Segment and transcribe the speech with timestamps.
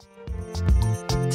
[0.00, 0.39] Musik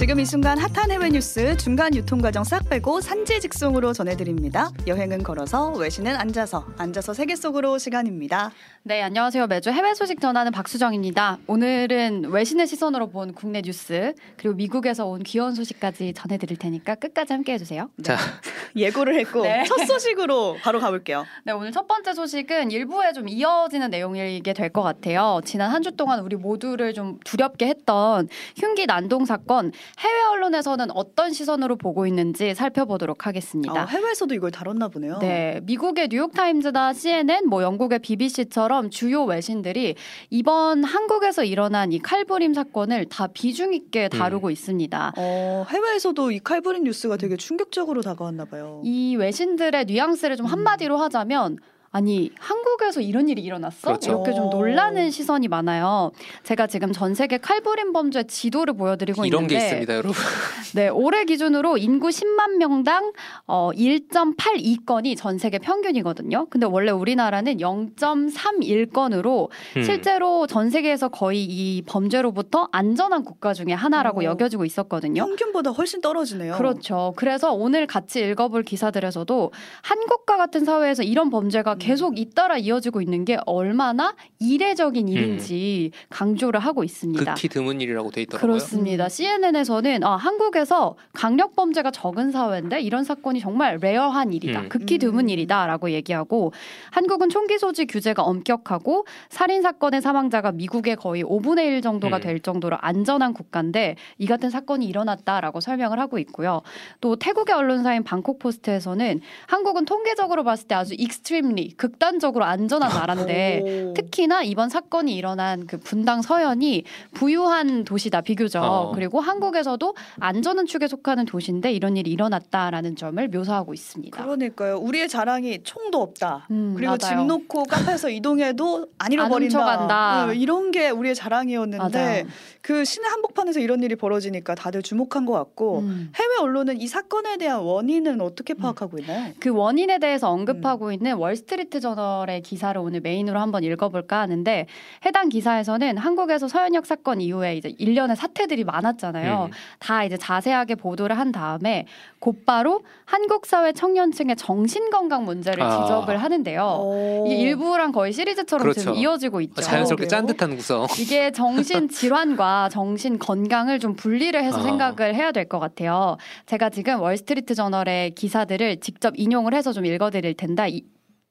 [0.06, 4.70] 지금 이 순간 핫한 해외 뉴스 중간 유통 과정 싹 빼고 산지 직송으로 전해드립니다.
[4.86, 8.52] 여행은 걸어서 외신은 앉아서 앉아서 세계 속으로 시간입니다.
[8.84, 9.48] 네, 안녕하세요.
[9.48, 11.40] 매주 해외 소식 전하는 박수정입니다.
[11.48, 17.58] 오늘은 외신의 시선으로 본 국내 뉴스 그리고 미국에서 온 귀여운 소식까지 전해드릴 테니까 끝까지 함께해
[17.58, 17.90] 주세요.
[17.96, 18.04] 네.
[18.04, 18.18] 자,
[18.76, 19.64] 예고를 했고 네.
[19.64, 21.26] 첫 소식으로 바로 가볼게요.
[21.46, 25.42] 네, 오늘 첫 번째 소식은 일부에 좀 이어지는 내용이게 될 것 같아요.
[25.46, 28.28] 지난 한 주 동안 우리 모두를 좀 두렵게 했던
[28.58, 33.82] 흉기 난동 사건 해외 언론에서는 어떤 시선으로 보고 있는지 살펴보도록 하겠습니다.
[33.82, 35.20] 아, 해외에서도 이걸 다뤘나 보네요.
[35.20, 39.96] 네, 미국의 뉴욕타임즈나 CNN, 뭐 영국의 BBC처럼 주요 외신들이
[40.30, 44.18] 이번 한국에서 일어난 이 칼부림 사건을 다 비중 있게 음.
[44.18, 44.52] 다루고 음.
[44.52, 45.14] 있습니다.
[45.18, 48.82] 어, 해외에서도 이 칼부림 뉴스가 되게 충격적으로 다가왔나 봐요.
[48.84, 50.52] 이 외신들의 뉘앙스를 좀 음.
[50.52, 51.58] 한마디로 하자면
[51.96, 53.88] 아니 한국에서 이런 일이 일어났어?
[53.88, 54.12] 그렇죠.
[54.12, 56.12] 이렇게 좀 놀라는 시선이 많아요.
[56.44, 60.12] 제가 지금 전 세계 칼부림 범죄 지도를 보여드리고 이런 있는데 이런 게 있습니다, 여러분.
[60.76, 63.14] 네, 올해 기준으로 인구 10만 명당
[63.48, 66.48] 어, 1.82건이 전 세계 평균이거든요.
[66.50, 69.84] 근데 원래 우리나라는 0.31건으로 음.
[69.84, 74.24] 실제로 전 세계에서 거의 이 범죄로부터 안전한 국가 중에 하나라고 오.
[74.26, 75.26] 여겨지고 있었거든요.
[75.28, 76.56] 평균보다 훨씬 떨어지네요.
[76.58, 77.14] 그렇죠.
[77.16, 83.38] 그래서 오늘 같이 읽어볼 기사들에서도 한국과 같은 사회에서 이런 범죄가 계속 잇따라 이어지고 있는 게
[83.46, 85.98] 얼마나 이례적인 일인지 음.
[86.10, 87.36] 강조를 하고 있습니다.
[87.36, 88.54] 극히 드문 일이라고 돼 있더라고요.
[88.54, 89.08] 그렇습니다.
[89.08, 94.62] CNN에서는 아, 한국에서 강력 범죄가 적은 사회인데 이런 사건이 정말 rare한 일이다.
[94.62, 94.70] 음.
[94.70, 95.30] 극히 드문 음.
[95.30, 96.54] 일이다라고 얘기하고
[96.90, 102.22] 한국은 총기 소지 규제가 엄격하고 살인 사건의 사망자가 미국의 거의 5분의 1 정도가 음.
[102.22, 106.64] 될 정도로 안전한 국가인데 이 같은 사건이 일어났다라고 설명을 하고 있고요.
[107.00, 114.44] 또 태국의 언론사인 방콕 포스트에서는 한국은 통계적으로 봤을 때 아주 extremely 극단적으로 안전한 나라인데 특히나
[114.44, 118.92] 이번 사건이 일어난 그 분당 서현이 부유한 도시다 비교적 어.
[118.94, 124.22] 그리고 한국에서도 안전한 축에 속하는 도시인데 이런 일이 일어났다라는 점을 묘사하고 있습니다.
[124.22, 124.78] 그러니까요.
[124.78, 126.48] 우리의 자랑이 총도 없다.
[126.52, 127.20] 음, 그리고 맞아요.
[127.22, 130.28] 짐 놓고 카페에서 이동해도 안 잃어버린다.
[130.28, 132.26] 네, 이런 게 우리의 자랑이었는데 맞아요.
[132.66, 136.12] 그 시내 한복판에서 이런 일이 벌어지니까 다들 주목한 것 같고 음.
[136.16, 138.58] 해외 언론은 이 사건에 대한 원인은 어떻게 음.
[138.58, 139.34] 파악하고 있나요?
[139.40, 140.94] 그 원인에 대해서 언급하고 음.
[140.94, 144.66] 있는 월스트리트 스트리트 저널의 기사를 오늘 메인으로 한번 읽어볼까 하는데
[145.06, 149.46] 해당 기사에서는 한국에서 서현역 사건 이후에 이제 일련의 사태들이 많았잖아요.
[149.46, 149.52] 음.
[149.78, 151.86] 다 이제 자세하게 보도를 한 다음에
[152.18, 155.84] 곧바로 한국 사회 청년층의 정신 건강 문제를 아.
[155.84, 157.24] 지적을 하는데요.
[157.28, 158.80] 이게 일부랑 거의 시리즈처럼 그렇죠.
[158.80, 159.62] 지금 이어지고 있죠.
[159.62, 160.88] 자연스럽게 짠듯한 구성.
[160.98, 164.64] 이게 정신 질환과 정신 건강을 좀 분리를 해서 아.
[164.64, 166.18] 생각을 해야 될 것 같아요.
[166.48, 170.80] 제가 지금 월스트리트 저널의 기사들을 직접 인용을 해서 좀 읽어드릴 텐데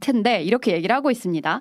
[0.01, 1.61] 텐데 이렇게 얘기를 하고 있습니다.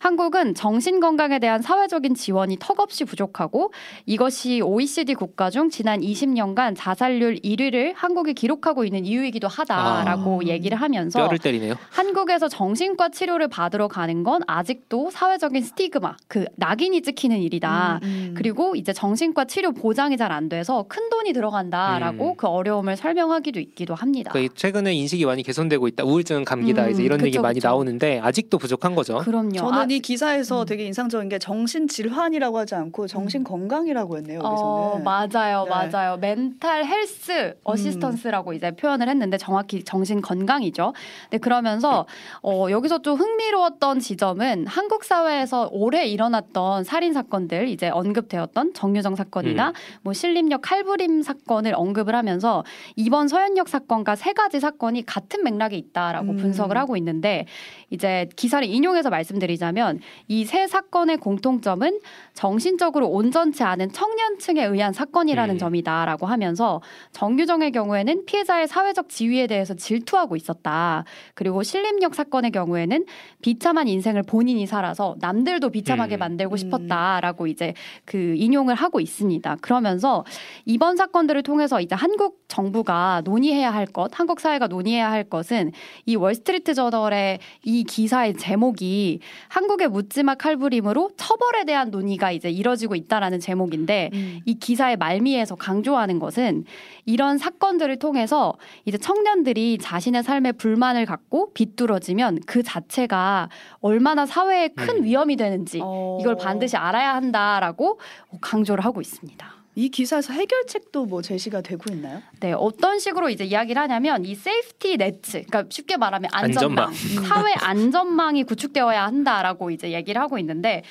[0.00, 3.72] 한국은 정신 건강에 대한 사회적인 지원이 턱없이 부족하고
[4.04, 10.80] 이것이 OECD 국가 중 지난 20년간 자살률 1위를 한국이 기록하고 있는 이유이기도 하다라고 아, 얘기를
[10.80, 11.74] 하면서 뼈를 때리네요.
[11.90, 18.00] 한국에서 정신과 치료를 받으러 가는 건 아직도 사회적인 스티그마, 그 낙인이 찍히는 일이다.
[18.02, 18.34] 음, 음.
[18.36, 22.36] 그리고 이제 정신과 치료 보장이 잘 안 돼서 큰 돈이 들어간다라고 음.
[22.38, 24.30] 그 어려움을 설명하기도 있기도 합니다.
[24.32, 26.04] 그러니까 최근에 인식이 많이 개선되고 있다.
[26.04, 26.88] 우울증, 감기다.
[26.88, 27.68] 이제 이런 그쵸, 얘기 많이 그쵸.
[27.82, 29.18] 나오는데 아직도 부족한 거죠.
[29.18, 29.52] 그럼요.
[29.52, 30.66] 저는 이 기사에서 음.
[30.66, 33.44] 되게 인상적인 게 정신 질환이라고 하지 않고 정신 음.
[33.44, 34.38] 건강이라고 했네요.
[34.38, 34.62] 여기서는.
[34.62, 35.70] 어, 맞아요, 네.
[35.70, 36.16] 맞아요.
[36.16, 38.54] mental health assistance라고 음.
[38.54, 40.94] 이제 표현을 했는데 정확히 정신 건강이죠.
[41.30, 42.06] 네, 그러면서
[42.42, 49.68] 어, 여기서 좀 흥미로웠던 지점은 한국 사회에서 올해 일어났던 살인 사건들 이제 언급되었던 정유정 사건이나
[49.68, 49.74] 음.
[50.02, 52.64] 뭐 신림역 칼부림 사건을 언급을 하면서
[52.96, 56.36] 이번 서현역 사건과 세 가지 사건이 같은 맥락에 있다라고 음.
[56.36, 57.46] 분석을 하고 있는데
[57.90, 62.00] 이제 기사를 인용해서 말씀드리자면 이 세 사건의 공통점은
[62.34, 65.58] 정신적으로 온전치 않은 청년층에 의한 사건이라는 음.
[65.58, 71.04] 점이다라고 하면서 정규정의 경우에는 피해자의 사회적 지위에 대해서 질투하고 있었다.
[71.34, 73.06] 그리고 신림역 사건의 경우에는
[73.40, 76.18] 비참한 인생을 본인이 살아서 남들도 비참하게 음.
[76.18, 77.72] 만들고 싶었다라고 이제
[78.04, 79.56] 그 인용을 하고 있습니다.
[79.62, 80.26] 그러면서
[80.66, 85.72] 이번 사건들을 통해서 이제 한국 정부가 논의해야 할 것, 한국 사회가 논의해야 할 것은
[86.04, 93.40] 이 월스트리트 저널의 이 기사의 제목이 한국의 묻지마 칼부림으로 처벌에 대한 논의가 이제 이뤄지고 있다라는
[93.40, 94.40] 제목인데 음.
[94.44, 96.64] 이 기사의 말미에서 강조하는 것은
[97.04, 98.54] 이런 사건들을 통해서
[98.84, 103.48] 이제 청년들이 자신의 삶에 불만을 갖고 비뚤어지면 그 자체가
[103.80, 105.04] 얼마나 사회에 큰 음.
[105.04, 106.18] 위험이 되는지 어.
[106.20, 107.98] 이걸 반드시 알아야 한다라고
[108.40, 109.61] 강조를 하고 있습니다.
[109.74, 112.20] 이 기사에서 해결책도 뭐 제시가 되고 있나요?
[112.40, 117.24] 네, 어떤 식으로 이제 이야기를 하냐면 이 safety nets, 그러니까 쉽게 말하면 안전망, 안전망.
[117.28, 120.82] 사회 안전망이 구축되어야 한다라고 이제 얘기를 하고 있는데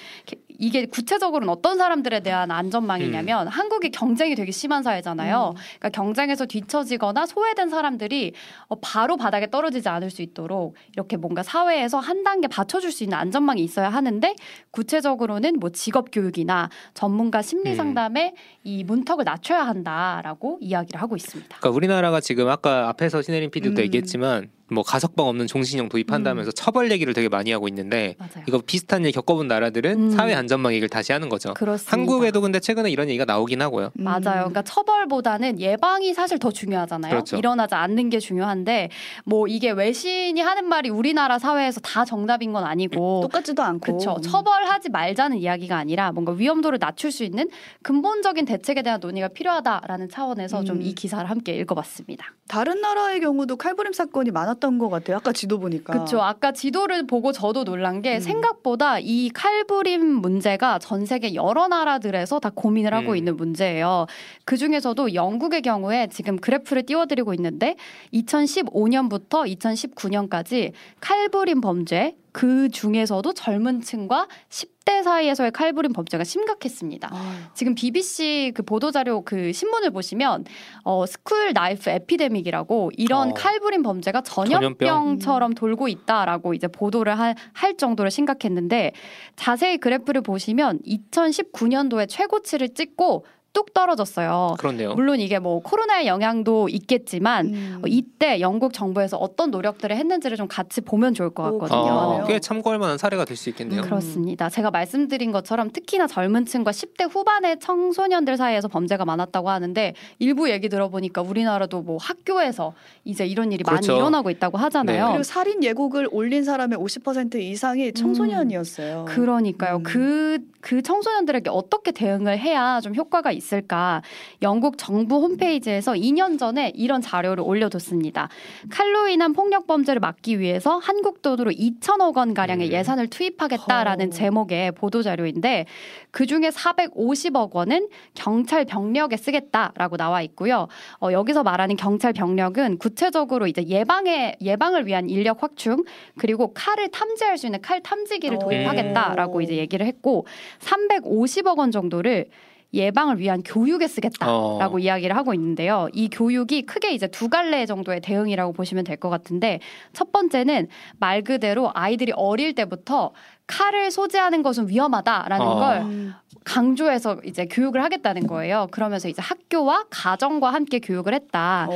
[0.61, 3.51] 이게 구체적으로는 어떤 사람들에 대한 안전망이냐면 음.
[3.51, 5.55] 한국이 경쟁이 되게 심한 사회잖아요.
[5.55, 5.61] 음.
[5.79, 8.33] 그러니까 경쟁에서 뒤처지거나 소외된 사람들이
[8.67, 13.17] 어, 바로 바닥에 떨어지지 않을 수 있도록 이렇게 뭔가 사회에서 한 단계 받쳐줄 수 있는
[13.17, 14.35] 안전망이 있어야 하는데
[14.69, 17.75] 구체적으로는 뭐 직업 교육이나 전문가 심리 음.
[17.75, 18.35] 상담에 음.
[18.63, 21.57] 이 문턱을 낮춰야 한다라고 이야기를 하고 있습니다.
[21.57, 23.83] 그러니까 우리나라가 지금 아까 앞에서 신혜림 PD도 음.
[23.85, 26.53] 얘기했지만 뭐 가석방 없는 종신형 도입한다면서 음.
[26.56, 28.45] 처벌 얘기를 되게 많이 하고 있는데 맞아요.
[28.47, 30.12] 이거 비슷한 일 겪어본 나라들은 음.
[30.12, 31.53] 사회 안전망 얘기를 다시 하는 거죠.
[31.53, 31.91] 그렇습니다.
[31.95, 33.91] 한국에도 근데 최근에 이런 얘기가 나오긴 하고요.
[34.00, 34.03] 음.
[34.03, 34.21] 맞아요.
[34.21, 37.12] 그러니까 처벌보다는 예방이 사실 더 중요하잖아요.
[37.12, 37.38] 그렇죠.
[37.38, 38.89] 일어나지 않는 게 중요한데
[39.25, 44.19] 뭐 이게 외신이 하는 말이 우리나라 사회에서 다 정답인 건 아니고 똑같지도 않고 그렇죠.
[44.21, 47.50] 처벌하지 말자는 이야기가 아니라 뭔가 위험도를 낮출 수 있는
[47.83, 52.33] 근본적인 대책에 대한 논의가 필요하다라는 차원에서 좀 이 기사를 함께 읽어봤습니다.
[52.47, 55.17] 다른 나라의 경우도 칼부림 사건이 많았 몰랐던 것 같아요.
[55.17, 55.91] 아까 지도 보니까.
[55.91, 56.21] 그렇죠.
[56.21, 58.19] 아까 지도를 보고 저도 놀란 게 음.
[58.21, 63.17] 생각보다 이 칼부림 문제가 전 세계 여러 나라들에서 다 고민을 하고 음.
[63.17, 64.05] 있는 문제예요.
[64.45, 67.75] 그 중에서도 영국의 경우에 지금 그래프를 띄워드리고 있는데
[68.13, 70.71] 2015년부터 2019년까지
[71.01, 77.10] 칼부림 범죄 그 중에서도 젊은 층과 10대 사이에서의 칼부림 범죄가 심각했습니다.
[77.12, 77.38] 아유.
[77.54, 80.45] 지금 BBC 그 보도자료 그 신문을 보시면
[80.83, 83.33] 어, school knife epidemic이라고 이런 어.
[83.33, 88.94] 칼부림 범죄가 전염병 처럼 돌고 있다라고 이제 보도를 할, 할 정도로 심각했는데
[89.36, 94.56] 자세히 그래프를 보시면 2019년도에 최고치를 찍고 뚝 떨어졌어요.
[94.59, 94.94] 그렇네요.
[94.94, 97.80] 물론 이게 뭐 코로나의 영향도 있겠지만 음.
[97.83, 102.21] 어, 이때 영국 정부에서 어떤 노력들을 했는지를 좀 같이 보면 좋을 것 같거든요.
[102.21, 103.81] 아, 꽤 참고할 만한 사례가 될 수 있겠네요.
[103.81, 103.83] 음.
[103.86, 104.50] 그렇습니다.
[104.50, 110.69] 제가 말씀드린 것처럼 특히나 젊은 층과 10대 후반의 청소년들 사이에서 범죄가 많았다고 하는데 일부 얘기
[110.69, 112.74] 들어보니까 우리나라도 뭐 학교에서
[113.04, 113.94] 이제 이런 일이 그렇죠.
[113.94, 115.04] 많이 일어나고 있다고 하잖아요.
[115.06, 115.09] 네.
[115.12, 119.01] 그리고 살인 예고글 올린 사람의 50% 이상이 청소년이었어요.
[119.01, 119.06] 음.
[119.06, 119.81] 그러니까요.
[119.83, 120.51] 그그 음.
[120.62, 124.01] 그 청소년들에게 어떻게 대응을 해야 좀 효과가 있 을까?
[124.41, 128.29] 영국 정부 홈페이지에서 2년 전에 이런 자료를 올려뒀습니다.
[128.69, 132.73] 칼로 인한 폭력 범죄를 막기 위해서 한국 돈으로 2천억 원 가량의 음.
[132.73, 134.11] 예산을 투입하겠다라는 허.
[134.11, 135.65] 제목의 보도 자료인데
[136.11, 140.67] 그 중에 450억 원은 경찰 병력에 쓰겠다라고 나와 있고요.
[141.01, 145.83] 어, 여기서 말하는 경찰 병력은 구체적으로 이제 예방에 예방을 위한 인력 확충
[146.17, 150.25] 그리고 칼을 탐지할 수 있는 칼 탐지기를 도입하겠다라고 이제 얘기를 했고
[150.59, 152.27] 350억 원 정도를
[152.73, 154.79] 예방을 위한 교육에 쓰겠다라고 어.
[154.79, 155.89] 이야기를 하고 있는데요.
[155.94, 159.59] 이 교육이 크게 이제 두 갈래 정도의 대응이라고 보시면 될 것 같은데
[159.94, 160.68] 첫 번째는
[161.00, 163.12] 말 그대로 아이들이 어릴 때부터
[163.47, 165.55] 칼을 소지하는 것은 위험하다라는 어.
[165.55, 168.67] 걸 강조해서 이제 교육을 하겠다는 거예요.
[168.71, 171.67] 그러면서 이제 학교와 가정과 함께 교육을 했다.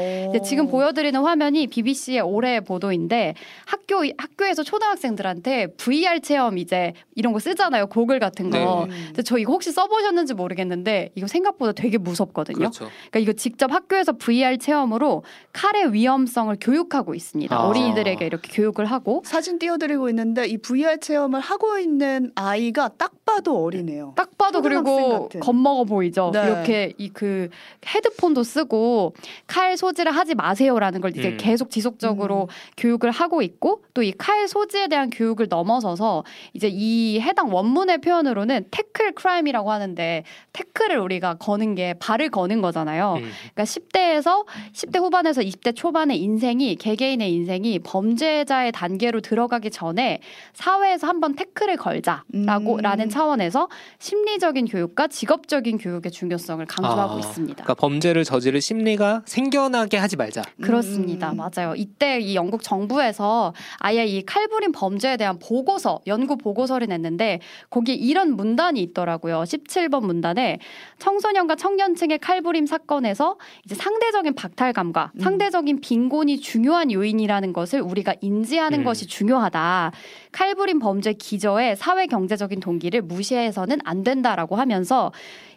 [0.43, 3.35] 지금 보여드리는 화면이 BBC의 올해 보도인데
[3.65, 7.87] 학교 학교에서 초등학생들한테 VR 체험 이제 이런 거 쓰잖아요.
[7.87, 8.87] 고글 같은 거.
[8.89, 8.95] 네.
[9.07, 12.57] 근데 저 이거 혹시 써보셨는지 모르겠는데 이거 생각보다 되게 무섭거든요.
[12.57, 12.89] 그렇죠.
[13.11, 15.23] 그러니까 이거 직접 학교에서 VR 체험으로
[15.53, 17.55] 칼의 위험성을 교육하고 있습니다.
[17.55, 17.67] 아.
[17.67, 23.63] 어린이들에게 이렇게 교육을 하고 사진 띄워드리고 있는데 이 VR 체험을 하고 있는 아이가 딱 봐도
[23.63, 24.13] 어리네요.
[24.15, 26.31] 딱 봐도 그리고 겁먹어 보이죠.
[26.33, 26.43] 네.
[26.45, 27.49] 이렇게 이 그
[27.85, 29.13] 헤드폰도 쓰고
[29.47, 31.37] 칼 소지를 하지 마세요라는 걸 이제 음.
[31.39, 32.47] 계속 지속적으로 음.
[32.77, 36.23] 교육을 하고 있고 또 이 칼 소지에 대한 교육을 넘어서서
[36.53, 40.23] 이제 이 해당 원문의 표현으로는 태클 크라임이라고 하는데
[40.53, 43.15] 태클을 우리가 거는 게 발을 거는 거잖아요.
[43.19, 43.31] 음.
[43.53, 50.19] 그러니까 10대에서 10대 후반에서 20대 초반의 인생이 개개인의 인생이 범죄자의 단계로 들어가기 전에
[50.53, 52.77] 사회에서 한번 태클을 걸자라고 음.
[52.81, 53.67] 라는 차원 에서
[53.99, 57.63] 심리적인 교육과 직업적인 교육의 중요성을 강조하고 아, 있습니다.
[57.63, 60.43] 그러니까 범죄를 저지를 심리가 생겨나게 하지 말자.
[60.61, 61.31] 그렇습니다.
[61.31, 61.37] 음.
[61.37, 61.73] 맞아요.
[61.75, 67.39] 이때 이 영국 정부에서 아예 이 칼부림 범죄에 대한 보고서, 연구 보고서를 냈는데
[67.71, 69.41] 거기에 이런 문단이 있더라고요.
[69.41, 70.59] 17번 문단에
[70.99, 75.19] 청소년과 청년층의 칼부림 사건에서 이제 상대적인 박탈감과 음.
[75.19, 78.83] 상대적인 빈곤이 중요한 요인이라는 것을 우리가 인지하는 음.
[78.83, 79.91] 것이 중요하다.
[80.31, 85.11] 칼부림 범죄 기저에 사회 경제적인 동기를 무 시해서는 안 된다라고 하면서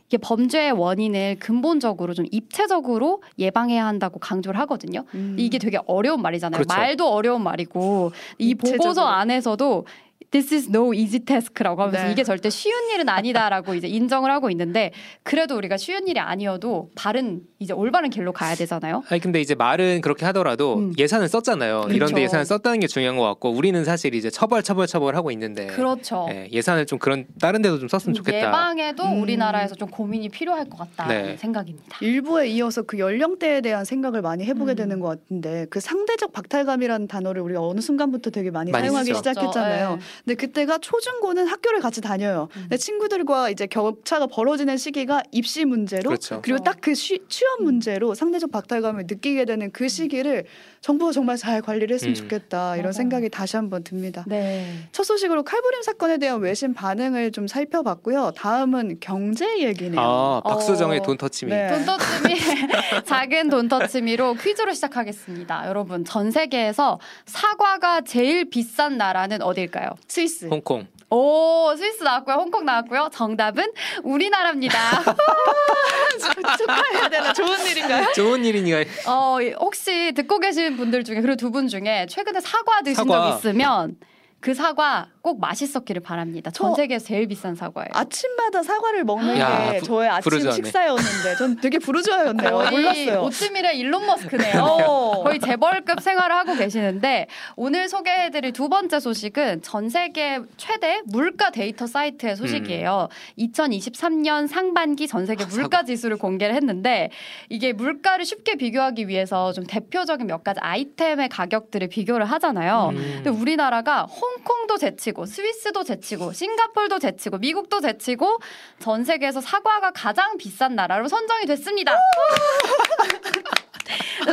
[0.08, 5.04] 이게 범죄의 원인을 근본적으로 좀 입체적으로 예방해야 한다고 강조를 하거든요.
[5.14, 5.36] 음.
[5.38, 6.58] 이게 되게 어려운 말이잖아요.
[6.58, 6.74] 그렇죠.
[6.74, 8.78] 말도 어려운 말이고 이 입체적으로.
[8.78, 9.84] 보고서 안에서도
[10.30, 12.12] This is no easy task라고 하면서 네.
[12.12, 14.92] 이게 절대 쉬운 일은 아니다라고 이제 인정을 하고 있는데
[15.22, 19.04] 그래도 우리가 쉬운 일이 아니어도 바른 이제 올바른 길로 가야 되잖아요.
[19.08, 20.92] 아니 근데 이제 말은 그렇게 하더라도 음.
[20.98, 21.80] 예산을 썼잖아요.
[21.82, 21.94] 그렇죠.
[21.94, 25.66] 이런데 예산을 썼다는 게 중요한 것 같고 우리는 사실 이제 처벌 처벌 처벌 하고 있는데
[25.68, 26.28] 그렇죠.
[26.30, 28.48] 예, 산을 좀 그런 다른 데도 좀 썼으면 좋겠다.
[28.48, 29.22] 예방에도 음.
[29.22, 31.36] 우리나라에서 좀 고민이 필요할 것 같다는 네.
[31.38, 31.96] 생각입니다.
[32.02, 34.76] 일부에 이어서 그 연령대에 대한 생각을 많이 해보게 음.
[34.76, 39.18] 되는 것 같은데 그 상대적 박탈감이라는 단어를 우리가 어느 순간부터 되게 많이, 많이 사용하기 쓰죠.
[39.18, 39.96] 시작했잖아요.
[39.96, 39.98] 네.
[40.24, 42.48] 근데 그때가 초중고는 학교를 같이 다녀요.
[42.56, 42.60] 음.
[42.62, 46.40] 근데 친구들과 이제 격차가 벌어지는 시기가 입시 문제로 그렇죠.
[46.42, 50.44] 그리고 딱 그 취업 문제로 상대적 박탈감을 느끼게 되는 그 시기를
[50.80, 52.14] 정부가 정말 잘 관리를 했으면 음.
[52.14, 52.92] 좋겠다 이런 맞아요.
[52.92, 54.24] 생각이 다시 한번 듭니다.
[54.28, 54.88] 네.
[54.92, 58.32] 첫 소식으로 칼부림 사건에 대한 외신 반응을 좀 살펴봤고요.
[58.36, 60.00] 다음은 경제 얘기네요.
[60.00, 61.50] 아, 박수정의 어, 돈터치미.
[61.50, 61.68] 네.
[61.68, 62.34] 돈터치미
[63.04, 65.66] 작은 돈터치미로 퀴즈로 시작하겠습니다.
[65.68, 69.90] 여러분 전 세계에서 사과가 제일 비싼 나라는 어딜까요?
[70.08, 70.46] 스위스.
[70.46, 70.86] 홍콩.
[71.10, 72.36] 오, 스위스 나왔고요.
[72.36, 73.08] 홍콩 나왔고요.
[73.12, 73.72] 정답은
[74.02, 74.78] 우리나라입니다.
[76.58, 77.32] 축하해야 되나?
[77.32, 78.12] 좋은 일인가요?
[78.14, 78.78] 좋은 일이니까.
[79.06, 83.30] 어, 혹시 듣고 계신 분들 중에 그리고 두 분 중에 최근에 사과 드신 사과.
[83.32, 83.96] 적 있으면
[84.40, 86.50] 그 사과 꼭 맛있었기를 바랍니다.
[86.50, 87.88] 전 세계에서 제일 비싼 사과예요.
[87.92, 90.54] 아침마다 사과를 먹는 야, 게 부, 저의 아침 부르주아네.
[90.56, 92.50] 식사였는데 전 되게 부르주아였네요.
[92.70, 93.22] 몰랐어요.
[93.24, 94.62] 오트밀의 일론 머스크네요.
[94.62, 95.22] 어.
[95.24, 101.86] 거의 재벌급 생활을 하고 계시는데 오늘 소개해드릴 두 번째 소식은 전 세계 최대 물가 데이터
[101.86, 103.08] 사이트의 소식이에요.
[103.10, 103.44] 음.
[103.44, 107.10] 2023년 상반기 전 세계 아, 물가 지수를 공개를 했는데
[107.50, 112.92] 이게 물가를 쉽게 비교하기 위해서 좀 대표적인 몇 가지 아이템의 가격들을 비교를 하잖아요.
[112.94, 113.20] 음.
[113.22, 118.38] 근데 우리나라가 홍콩도 제치고 스위스도 제치고 싱가폴도 제치고 미국도 제치고
[118.80, 121.96] 전 세계에서 사과가 가장 비싼 나라로 선정이 됐습니다.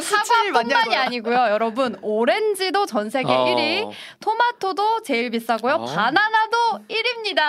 [0.02, 3.46] 사과뿐만이 아니고요, 여러분 오렌지도 전 세계 어.
[3.46, 3.90] 1위,
[4.20, 5.86] 토마토도 제일 비싸고요, 어.
[5.86, 6.58] 바나나도
[6.90, 7.40] 1위입니다.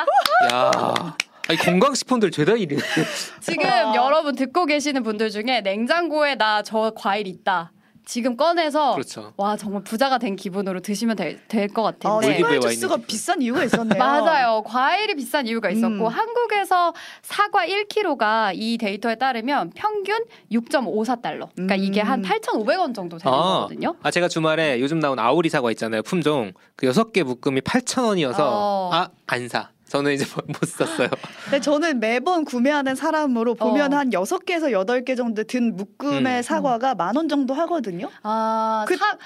[0.53, 1.17] 야.
[1.49, 2.79] 아니 건강식품들 죄다 1위네.
[3.41, 3.65] 지금
[3.95, 7.71] 여러분 듣고 계시는 분들 중에 냉장고에 나 저 과일 있다.
[8.07, 9.33] 지금 꺼내서 그렇죠.
[9.37, 11.17] 와 정말 부자가 된 기분으로 드시면
[11.49, 12.15] 될것 같아요.
[12.15, 13.99] 어, 생활 주스가 비싼 이유가 있었네요.
[13.99, 14.63] 맞아요.
[14.65, 16.07] 과일이 비싼 이유가 있었고 음.
[16.07, 21.49] 한국에서 사과 1kg가 이 데이터에 따르면 평균 6.54달러.
[21.53, 21.81] 그러니까 음.
[21.81, 23.43] 이게 한 8,500원 정도 되는 아.
[23.43, 23.97] 거거든요.
[24.03, 26.03] 아 제가 주말에 요즘 나온 아오리 사과 있잖아요.
[26.03, 28.91] 품종 그 6개 묶음이 8,000원이어서 어.
[29.27, 29.71] 아안 사.
[29.89, 31.09] 저는 이제 못 샀어요.
[31.45, 33.97] 근데 저는 매번 구매하는 사람으로 보면 어.
[33.99, 36.43] 한 6개에서 8개 정도 든 묶음의 음.
[36.43, 38.11] 사과가 만 원 정도 하거든요.
[38.23, 39.17] 아, 그, 사,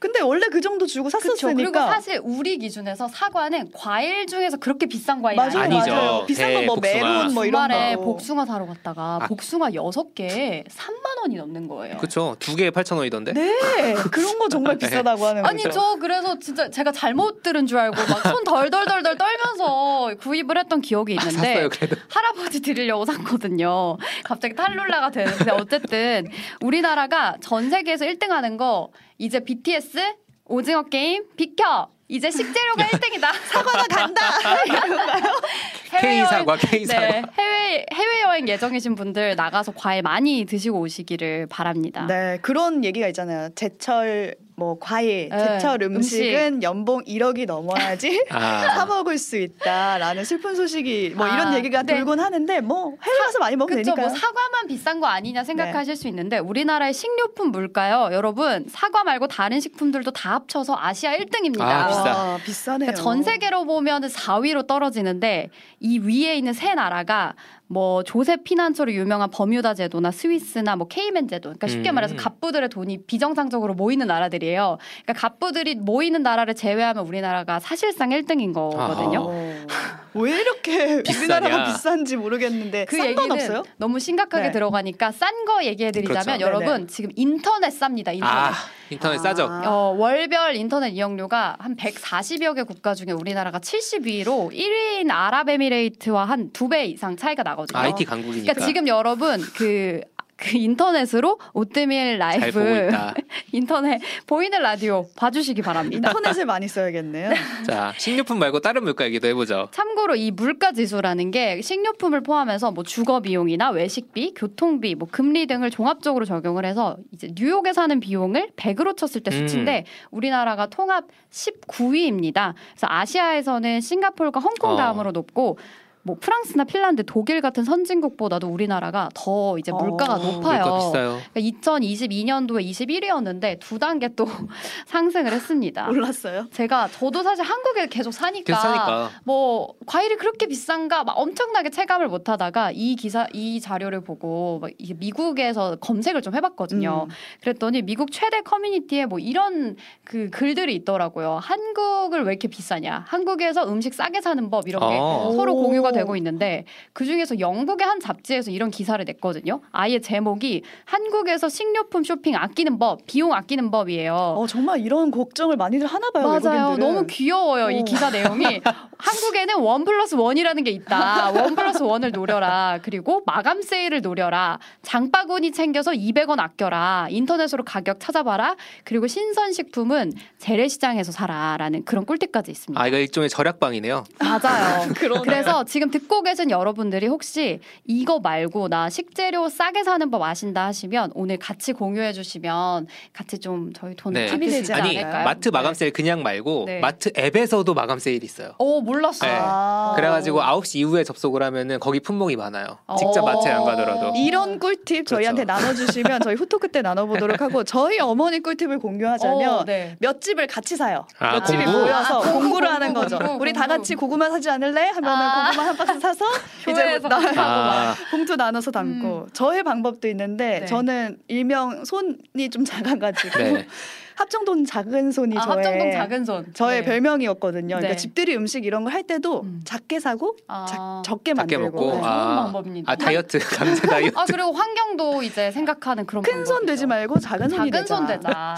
[0.00, 1.52] 근데 원래 그 정도 주고 샀었으니까.
[1.54, 5.90] 그리고 사실 우리 기준에서 사과는 과일 중에서 그렇게 비싼 과일 맞아요, 아니죠.
[5.92, 6.24] 맞아요.
[6.26, 9.26] 비싼 건 뭐 메론 뭐 이런 주말에 복숭아 사러 갔다가 아.
[9.28, 11.98] 복숭아 6개 3만 원이 넘는 거예요.
[11.98, 12.34] 그렇죠.
[12.38, 13.34] 두 개에 8천 원이던데.
[13.34, 13.54] 네.
[14.10, 14.86] 그런 거 정말 네.
[14.88, 15.50] 비싸다고 하는 거죠.
[15.52, 20.80] 아니 저 그래서 진짜 제가 잘못 들은 줄 알고 막 손 덜덜덜덜 떨면서 구입을 했던
[20.80, 21.96] 기억이 아, 있는데 아, 샀어요, 그래도.
[22.08, 23.98] 할아버지 드리려고 샀거든요.
[24.24, 26.26] 갑자기 탈룰라가 되는데 어쨌든
[26.62, 28.88] 우리나라가 전 세계에서 1등 하는 거
[29.20, 29.98] 이제 BTS
[30.46, 33.32] 오징어 게임 비켜 이제 식재료가 1등이다.
[33.52, 34.22] 사과가 간다.
[36.00, 37.00] K 사과, K 사과.
[37.00, 42.06] 네, 해외 해외 여행 예정이신 분들 나가서 과일 많이 드시고 오시기를 바랍니다.
[42.06, 43.50] 네, 그런 얘기가 있잖아요.
[43.54, 46.62] 제철 뭐 과일, 네, 제철 음식은 음식.
[46.62, 48.74] 연봉 1억이 넘어야지 아.
[48.74, 51.94] 사 먹을 수 있다라는 슬픈 소식이 뭐 이런 아, 얘기가 네.
[51.94, 53.98] 돌곤 하는데 뭐 해외 가서 많이 먹으면 되니까.
[53.98, 55.96] 뭐 사과만 비싼 거 아니냐 생각하실 네.
[55.98, 58.10] 수 있는데 우리나라의 식료품 물가요.
[58.12, 61.62] 여러분 사과 말고 다른 식품들도 다 합쳐서 아시아 1등입니다.
[61.62, 62.02] 아, 비싸.
[62.10, 62.78] 아, 비싸네요.
[62.92, 65.48] 그러니까 전 세계로 보면 4위로 떨어지는데
[65.80, 67.34] 이 위에 있는 세 나라가
[67.72, 71.50] 뭐 조셉 피난처로 유명한 버뮤다 제도나 스위스나 뭐 케이맨 제도.
[71.50, 71.94] 그러니까 쉽게 음.
[71.94, 74.78] 말해서 갑부들의 돈이 비정상적으로 모이는 나라들이에요.
[75.04, 79.30] 그러니까 갑부들이 모이는 나라를 제외하면 우리나라가 사실상 1등인 거거든요.
[80.14, 80.18] 아.
[80.18, 83.62] 왜 이렇게 우리나라가 비싼지 모르겠는데 그 얘기는 없어요?
[83.76, 84.52] 너무 심각하게 네.
[84.52, 86.40] 들어가니까 싼 거 얘기해 드리자면 그렇죠.
[86.42, 86.86] 여러분 네네.
[86.88, 88.12] 지금 인터넷 쌉니다.
[88.14, 88.22] 인터넷.
[88.24, 88.52] 아,
[88.90, 89.22] 인터넷 아.
[89.22, 89.44] 싸죠.
[89.64, 96.68] 어, 월별 인터넷 이용료가 한 140여 개 국가 중에 우리나라가 72위로 1위인 아랍에미레이트와 한 두
[96.68, 97.76] 배 이상 차이가 나거든요.
[97.78, 97.94] 나거든요.
[97.94, 98.52] IT 강국이니까.
[98.52, 100.00] 그러니까 지금 여러분 그,
[100.40, 102.88] 그 인터넷으로 오뜨밀 라이브
[103.52, 106.08] 인터넷 보이는 라디오 봐주시기 바랍니다.
[106.08, 107.30] 인터넷을 많이 써야겠네요.
[107.66, 109.68] 자 식료품 말고 다른 물가 얘기도 해보죠.
[109.70, 115.70] 참고로 이 물가 지수라는 게 식료품을 포함해서 뭐 주거 비용이나 외식비, 교통비, 뭐 금리 등을
[115.70, 120.08] 종합적으로 적용을 해서 이제 뉴욕에 사는 비용을 100으로 쳤을 때 수치인데 음.
[120.10, 122.54] 우리나라가 통합 19위입니다.
[122.70, 124.76] 그래서 아시아에서는 싱가폴과 홍콩 어.
[124.76, 125.12] 다음으로 어.
[125.12, 125.58] 높고
[126.02, 130.64] 뭐 프랑스나 핀란드, 독일 같은 선진국보다도 우리나라가 더 이제 물가가 어, 높아요.
[130.64, 130.90] 물가.
[131.32, 134.26] 그러니까 2022년도에 21위였는데 두 단계 또
[134.86, 135.86] 상승을 했습니다.
[135.88, 136.46] 몰랐어요?
[136.52, 142.28] 제가 저도 사실 한국에 계속 사니까, 사니까, 뭐 과일이 그렇게 비싼가 막 엄청나게 체감을 못
[142.28, 147.08] 하다가 이 기사 이 자료를 보고 막 이게 미국에서 검색을 좀 해봤거든요.
[147.08, 147.14] 음.
[147.42, 151.38] 그랬더니 미국 최대 커뮤니티에 뭐 이런 그 글들이 있더라고요.
[151.42, 153.04] 한국을 왜 이렇게 비싸냐?
[153.06, 155.30] 한국에서 음식 싸게 사는 법 이런 게 아.
[155.34, 159.60] 서로 공유가 이슈가 되고 있는데 그 중에서 영국의 한 잡지에서 이런 기사를 냈거든요.
[159.72, 164.14] 아예 제목이 한국에서 식료품 쇼핑 아끼는 법, 비용 아끼는 법이에요.
[164.14, 166.26] 어, 정말 이런 걱정을 많이들 하나 봐요.
[166.26, 166.40] 맞아요.
[166.70, 166.78] 외국인들은.
[166.78, 167.66] 너무 귀여워요.
[167.66, 167.70] 오.
[167.70, 168.60] 이 기사 내용이.
[168.98, 171.30] 한국에는 원 플러스 원이라는 게 있다.
[171.32, 172.78] 원 플러스 원을 노려라.
[172.82, 174.58] 그리고 마감 세일을 노려라.
[174.82, 177.06] 장바구니 챙겨서 200원 아껴라.
[177.10, 178.56] 인터넷으로 가격 찾아봐라.
[178.84, 182.80] 그리고 신선식품은 재래시장에서 사라라는 그런 꿀팁까지 있습니다.
[182.80, 184.04] 아 이거 일종의 절약방이네요.
[184.18, 184.92] 맞아요.
[185.24, 191.12] 그래서 지금 듣고 계신 여러분들이 혹시 이거 말고 나 식재료 싸게 사는 법 아신다 하시면
[191.14, 194.26] 오늘 같이 공유해 주시면 같이 좀 저희 돈 네.
[194.26, 195.24] 힘이 되지 아니 않을까요?
[195.24, 195.78] 마트 마감 네.
[195.78, 196.80] 세일 그냥 말고 네.
[196.80, 198.52] 마트 앱에서도 마감 세일 있어요.
[198.58, 199.30] 오 몰랐어요.
[199.30, 199.38] 네.
[199.40, 202.78] 아~ 그래가지고 9시 이후에 접속을 하면은 거기 품목이 많아요.
[202.98, 204.12] 직접 마트에 안 가더라도.
[204.16, 205.16] 이런 꿀팁 그렇죠.
[205.16, 209.96] 저희한테 나눠주시면 저희 후토크 때 나눠보도록 하고 저희 어머니 꿀팁을 공유하자면 오, 네.
[210.00, 211.06] 몇 집을 같이 사요.
[211.18, 213.18] 아, 몇 집이 모여서 아, 공구, 를 하는 거죠.
[213.18, 214.88] 공구, 우리 다 같이 고구마 사지 않을래?
[214.88, 216.24] 하면은 아~ 고구마 한 박스 사서
[216.68, 219.28] 이제 나, 아~ 봉투 나눠서 담고 음.
[219.32, 220.66] 저의 방법도 있는데 네.
[220.66, 223.66] 저는 일명 손이 좀 작아가지고 네.
[224.16, 226.84] 합정동 작은 손이 아, 저의 합정동 작은 손 저의 네.
[226.86, 227.68] 별명이었거든요.
[227.68, 227.80] 그러니까 네.
[227.80, 229.60] 그러니까 집들이 음식 이런 걸 할 때도 음.
[229.64, 230.66] 작게 사고 아.
[230.68, 231.92] 자, 적게 만들고 먹고.
[231.94, 232.00] 네.
[232.04, 232.24] 아.
[232.24, 232.92] 좋은 방법입니다.
[232.92, 234.12] 아 다이어트 강제 다이어트.
[234.18, 238.56] 아 그리고 환경도 이제 생각하는 그런 큰 손 되지 말고 작은 손이 작은 손 되자.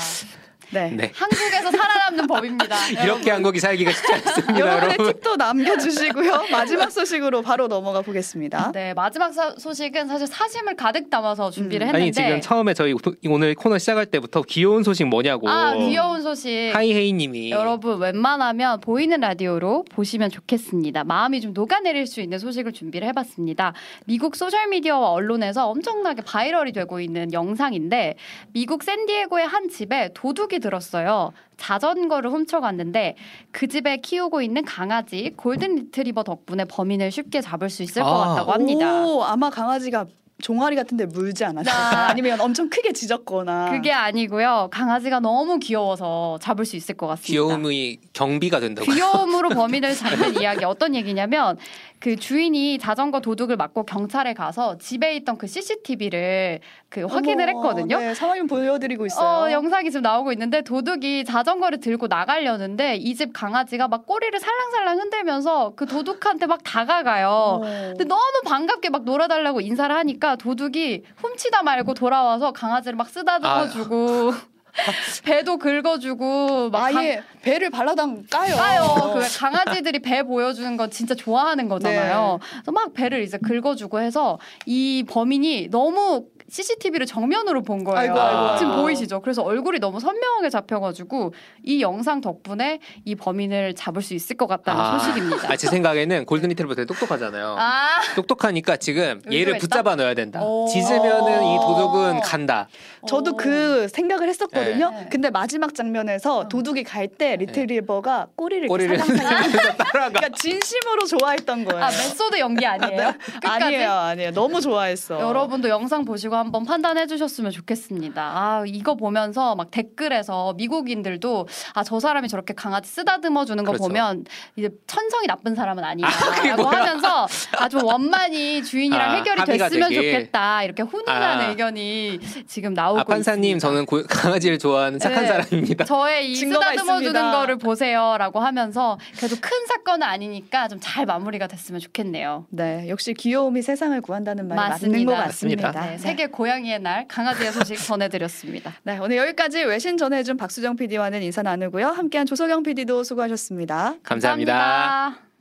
[0.73, 0.91] 네.
[0.91, 1.11] 네.
[1.15, 2.77] 한국에서 살아남는 법입니다.
[3.05, 4.59] 이렇게 한국이 살기가 쉽지 않습니다.
[4.59, 5.13] 여러분의 여러분.
[5.13, 6.45] 팁도 남겨주시고요.
[6.51, 8.73] 마지막 소식으로 바로 넘어가 보겠습니다.
[8.73, 11.95] 네, 마지막 사, 소식은 사실 사심을 가득 담아서 준비를 음.
[11.95, 12.95] 했는데 아니 지금 처음에 저희
[13.29, 15.49] 오늘 코너 시작할 때부터 귀여운 소식 뭐냐고.
[15.49, 16.71] 아 귀여운 소식.
[16.75, 21.05] 하이헤이님이 여러분 웬만하면 보이는 라디오로 보시면 좋겠습니다.
[21.05, 23.75] 마음이 좀 녹아내릴 수 있는 소식을 준비를 해봤습니다.
[24.07, 28.15] 미국 소셜 미디어와 언론에서 엄청나게 viral이 되고 있는 영상인데
[28.53, 31.33] 미국 샌디에고의 한 집에 도둑이 들었어요.
[31.59, 33.17] 자전거를 훔쳐갔는데
[33.51, 38.05] 그 집에 키우고 있는 강아지 골든 리트리버 덕분에 범인을 쉽게 잡을 수 있을 아.
[38.07, 39.05] 것 같다고 합니다.
[39.05, 40.07] 오, 아마 강아지가
[40.43, 42.09] 종아리 같은데 물지 않았을까?
[42.11, 43.71] 아니면 엄청 크게 짖었거나.
[43.71, 44.69] 그게 아니고요.
[44.71, 47.31] 강아지가 너무 귀여워서 잡을 수 있을 것 같습니다.
[47.33, 48.91] 귀여움이 경비가 된다고.
[48.93, 51.57] 귀여움으로 범인을 잡는 이야기 어떤 얘기냐면
[52.01, 56.59] 그 주인이 자전거 도둑을 맞고 경찰에 가서 집에 있던 그 CCTV를
[56.89, 57.97] 그 확인을 했거든요.
[57.99, 59.45] 네, 상황 보여드리고 있어요.
[59.47, 64.99] 어, 영상이 지금 나오고 있는데 도둑이 자전거를 들고 나가려는데 이 집 강아지가 막 꼬리를 살랑살랑
[64.99, 67.61] 흔들면서 그 도둑한테 막 다가가요.
[67.61, 67.65] 오.
[67.91, 74.33] 근데 너무 반갑게 막 놀아달라고 인사를 하니까 도둑이 훔치다 말고 돌아와서 강아지를 막 쓰다듬어주고.
[74.33, 74.53] 아.
[75.25, 77.25] 배도 긁어주고 막 아예 강...
[77.43, 78.57] 배를 발라당 까요.
[78.57, 79.13] 까요.
[79.15, 82.39] 그 강아지들이 배 보여주는 거 진짜 좋아하는 거잖아요.
[82.41, 82.49] 네.
[82.53, 87.99] 그래서 막 배를 이제 긁어주고 해서 이 범인이 너무 CCTV를 정면으로 본 거예요.
[87.99, 88.59] 아이고, 아이고.
[88.59, 89.21] 지금 보이시죠?
[89.23, 91.33] 그래서 얼굴이 너무 선명하게 잡혀가지고
[91.65, 94.99] 이 영상 덕분에 이 범인을 잡을 수 있을 것 같다는 아.
[94.99, 95.51] 소식입니다.
[95.51, 97.57] 아, 제 생각에는 골든 리트리버 되게 똑똑하잖아요.
[97.59, 98.03] 아.
[98.17, 100.41] 똑똑하니까 지금 얘를 붙잡아 넣어야 된다.
[100.71, 102.69] 짖으면은 이 도둑은 간다.
[103.09, 104.91] 저도 그 생각을 했었거든요.
[104.91, 105.09] 네.
[105.11, 106.49] 근데 마지막 장면에서 어.
[106.49, 108.97] 도둑이 갈 때 리트리버가 꼬리를, 꼬리를
[109.93, 111.85] 그러니까 진심으로 좋아했던 거예요.
[111.85, 113.13] 아 메소드 연기 아니에요?
[113.45, 114.31] 아니에요, 아니에요.
[114.33, 115.21] 너무 좋아했어.
[115.21, 118.23] 여러분도 영상 보시고 한번 판단해 주셨으면 좋겠습니다.
[118.23, 123.85] 아, 이거 보면서 막 댓글에서 미국인들도 아, 저 사람이 저렇게 강아지 쓰다듬어 주는 거 그렇죠.
[123.89, 124.25] 보면
[124.57, 127.27] 이제 천성이 나쁜 사람은 아니다라고 아, 하면서
[127.59, 130.13] 아주 원만히 주인이랑 아, 해결이 됐으면 되길.
[130.13, 130.63] 좋겠다.
[130.65, 131.49] 이렇게 훈훈한 아.
[131.49, 133.67] 의견이 지금 나오고 아, 판사님 있습니다.
[133.67, 135.29] 저는 고, 강아지를 좋아하는 착한 네.
[135.29, 135.85] 사람입니다.
[135.85, 141.81] 저의 이 쓰다듬어 주는 거를 보세요라고 하면서 그래도 큰 사건은 아니니까 좀 잘 마무리가 됐으면
[141.81, 142.47] 좋겠네요.
[142.51, 144.93] 네, 역시 귀여움이 세상을 구한다는 말이 맞습니다.
[144.93, 145.71] 맞는 것 같습니다.
[145.73, 148.73] 네, 세계 고양이의 날 강아지의 소식 전해드렸습니다.
[148.83, 151.89] 네, 오늘 여기까지 외신 전해준 박수정 PD와는 인사 나누고요.
[151.89, 154.53] 함께한 조석영 PD도 수고하셨습니다 감사합니다.
[154.55, 155.32] 감사합니다.